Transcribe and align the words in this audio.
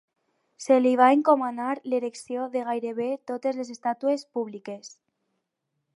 Se 0.63 0.77
li 0.85 0.93
va 1.01 1.09
encomanar 1.17 1.75
l'erecció 1.93 2.47
de 2.57 2.65
gairebé 2.71 3.07
totes 3.33 3.61
les 3.61 3.73
estàtues 3.77 4.29
públiques. 4.39 4.91